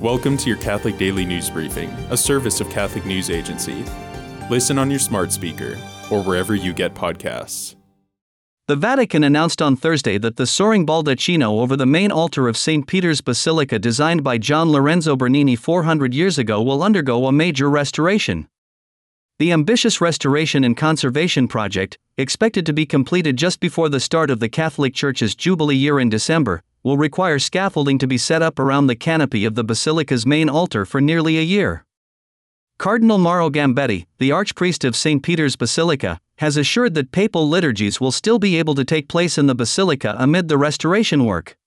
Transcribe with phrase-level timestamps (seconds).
[0.00, 3.84] Welcome to your Catholic Daily News Briefing, a service of Catholic News Agency.
[4.48, 5.76] Listen on your smart speaker
[6.08, 7.74] or wherever you get podcasts.
[8.68, 12.86] The Vatican announced on Thursday that the soaring baldacchino over the main altar of St.
[12.86, 18.46] Peter's Basilica, designed by Gian Lorenzo Bernini 400 years ago, will undergo a major restoration.
[19.40, 24.38] The ambitious restoration and conservation project, expected to be completed just before the start of
[24.38, 28.86] the Catholic Church's Jubilee year in December, will require scaffolding to be set up around
[28.86, 31.84] the canopy of the basilica's main altar for nearly a year.
[32.78, 35.22] Cardinal Mauro Gambetti, the Archpriest of St.
[35.22, 39.46] Peter's Basilica, has assured that papal liturgies will still be able to take place in
[39.46, 41.58] the basilica amid the restoration work.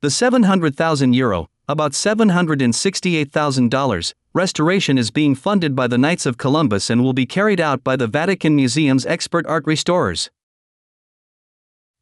[0.00, 7.04] The 700,000 euro, about $768,000, restoration is being funded by the Knights of Columbus and
[7.04, 10.30] will be carried out by the Vatican Museum's expert art restorers.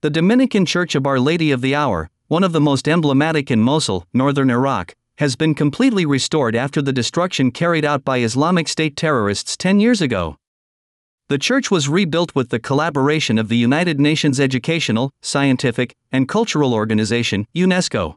[0.01, 3.61] The Dominican Church of Our Lady of the Hour, one of the most emblematic in
[3.61, 8.97] Mosul, northern Iraq, has been completely restored after the destruction carried out by Islamic State
[8.97, 10.37] terrorists 10 years ago.
[11.29, 16.73] The church was rebuilt with the collaboration of the United Nations Educational, Scientific, and Cultural
[16.73, 18.15] Organization, UNESCO.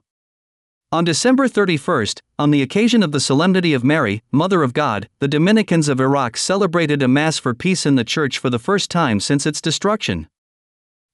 [0.92, 5.28] On December 31st, on the occasion of the Solemnity of Mary, Mother of God, the
[5.28, 9.20] Dominicans of Iraq celebrated a Mass for peace in the church for the first time
[9.20, 10.28] since its destruction.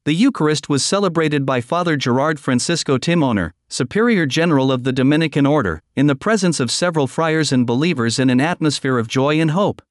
[0.06, 5.82] The Eucharist was celebrated by Father Gerard Francisco Timoner, Superior General of the Dominican Order,
[5.94, 9.82] in the presence of several friars and believers in an atmosphere of joy and hope.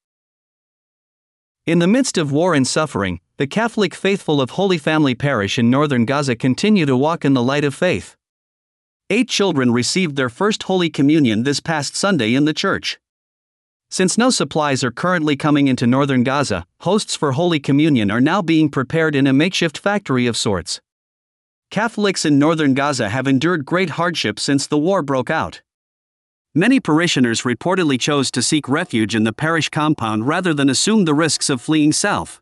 [1.67, 5.69] In the midst of war and suffering, the Catholic faithful of Holy Family Parish in
[5.69, 8.17] northern Gaza continue to walk in the light of faith.
[9.11, 12.99] Eight children received their first Holy Communion this past Sunday in the church.
[13.91, 18.43] Since no supplies are currently coming into northern Gaza, hosts for Holy Communion are now
[18.43, 20.81] being prepared in a makeshift factory of sorts.
[21.71, 25.63] Catholics in northern Gaza have endured great hardship since the war broke out.
[26.55, 31.15] Many parishioners reportedly chose to seek refuge in the parish compound rather than assume the
[31.15, 32.41] risks of fleeing south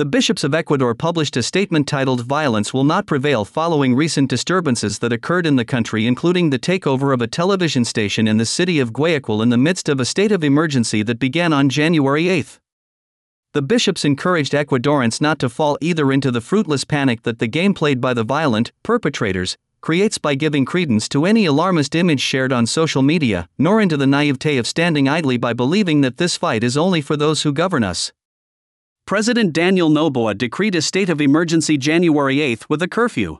[0.00, 4.98] the bishops of Ecuador published a statement titled Violence Will Not Prevail following recent disturbances
[5.00, 8.80] that occurred in the country, including the takeover of a television station in the city
[8.80, 12.58] of Guayaquil in the midst of a state of emergency that began on January 8.
[13.52, 17.74] The bishops encouraged Ecuadorians not to fall either into the fruitless panic that the game
[17.74, 22.64] played by the violent perpetrators creates by giving credence to any alarmist image shared on
[22.64, 26.78] social media, nor into the naivete of standing idly by believing that this fight is
[26.78, 28.12] only for those who govern us.
[29.10, 33.38] President Daniel Noboa decreed a state of emergency January 8 with a curfew.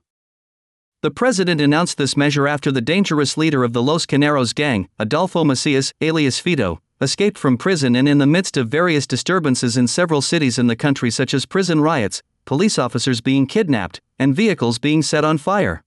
[1.02, 5.44] The president announced this measure after the dangerous leader of the Los Choneros gang, Adolfo
[5.44, 10.20] Macias, alias Fito, escaped from prison and in the midst of various disturbances in several
[10.20, 15.02] cities in the country, such as prison riots, police officers being kidnapped, and vehicles being
[15.02, 15.84] set on fire.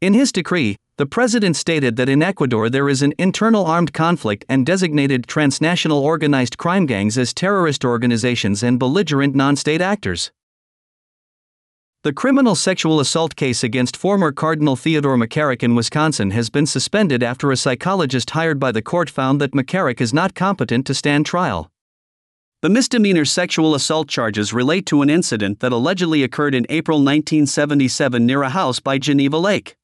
[0.00, 4.44] In his decree, the president stated that in Ecuador there is an internal armed conflict
[4.48, 10.30] and designated transnational organized crime gangs as terrorist organizations and belligerent non state actors.
[12.04, 17.24] The criminal sexual assault case against former Cardinal Theodore McCarrick in Wisconsin has been suspended
[17.24, 21.26] after a psychologist hired by the court found that McCarrick is not competent to stand
[21.26, 21.72] trial.
[22.62, 28.24] The misdemeanor sexual assault charges relate to an incident that allegedly occurred in April 1977
[28.24, 29.76] near a house by Geneva Lake.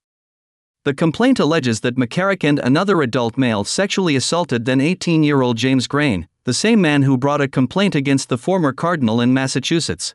[0.82, 5.58] The complaint alleges that McCarrick and another adult male sexually assaulted then 18 year old
[5.58, 10.14] James Grein, the same man who brought a complaint against the former cardinal in Massachusetts.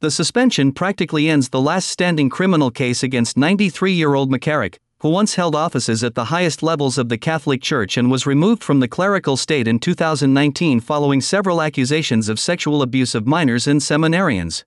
[0.00, 5.08] The suspension practically ends the last standing criminal case against 93 year old McCarrick, who
[5.08, 8.80] once held offices at the highest levels of the Catholic Church and was removed from
[8.80, 14.64] the clerical state in 2019 following several accusations of sexual abuse of minors and seminarians.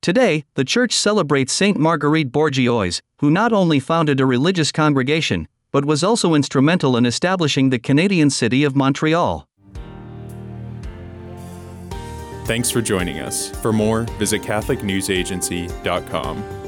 [0.00, 5.84] Today, the church celebrates Saint Marguerite Bourgeoys, who not only founded a religious congregation, but
[5.84, 9.46] was also instrumental in establishing the Canadian city of Montreal.
[12.44, 13.50] Thanks for joining us.
[13.60, 16.67] For more, visit CatholicNewsAgency.com.